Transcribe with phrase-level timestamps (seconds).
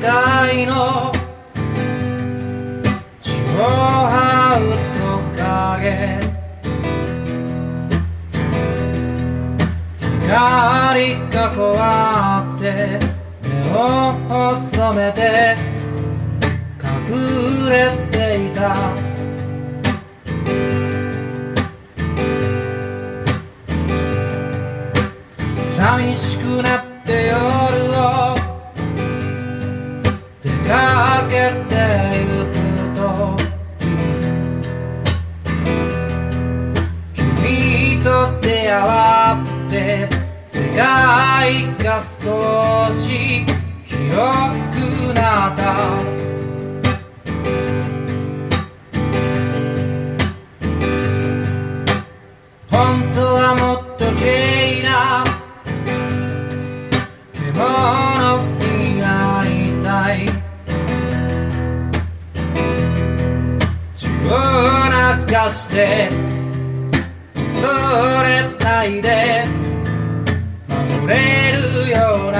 [0.00, 1.12] 界の
[3.20, 4.16] 血を這
[4.60, 6.18] うトカゲ
[10.20, 12.98] 光が怖って
[13.48, 13.76] 目を
[14.28, 15.56] 細めて
[16.82, 16.86] 隠
[17.70, 17.72] れ
[18.12, 18.17] て
[40.78, 40.86] 世界
[41.82, 43.44] が少し
[43.82, 44.14] 広
[44.70, 44.78] く
[45.12, 45.74] なった
[52.70, 55.24] 本当はもっと綺麗な
[57.32, 60.16] 獣になりたい。
[63.96, 64.30] 血を
[65.26, 66.08] 流して
[67.60, 67.66] そ
[68.22, 69.67] れないで。
[71.08, 72.38] れるような。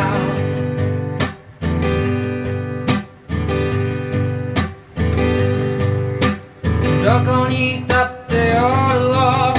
[7.09, 9.55] どこにいたって夜を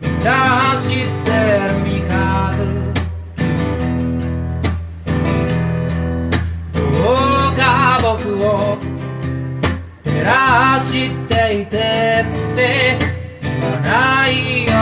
[0.00, 0.88] 満たし
[1.24, 1.30] て
[1.68, 2.14] る味方
[6.72, 6.80] ど
[7.52, 7.62] うか
[8.00, 8.48] 僕を
[10.02, 11.78] 照らしていてっ
[12.56, 12.98] て
[13.42, 14.32] 言わない
[14.64, 14.73] よ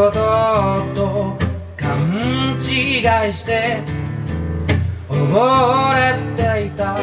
[0.00, 0.14] こと
[0.94, 1.36] と
[1.76, 3.82] 勘違いして
[5.10, 6.96] 溺れていた。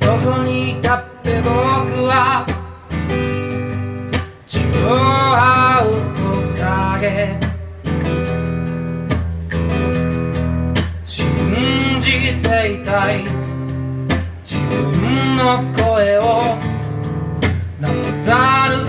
[0.00, 1.50] どこにいたって僕
[2.08, 2.44] は
[4.44, 4.88] 血を
[5.36, 7.38] 這うトカゲ
[11.04, 13.47] 信じていたい。
[14.70, 15.42] 自分の
[15.74, 16.56] 声を
[17.80, 17.94] なく
[18.26, 18.87] さる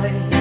[0.00, 0.37] I.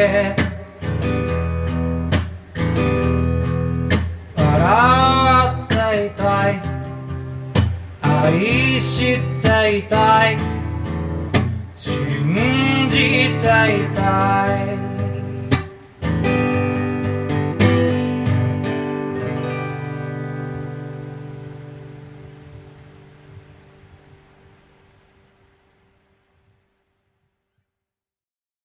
[0.00, 0.34] け
[4.36, 6.60] 笑っていたい。
[8.02, 10.38] 愛していたい。
[11.74, 14.02] 信じていた
[14.86, 14.89] い。